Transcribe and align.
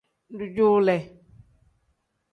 Dujuule. 0.37 0.95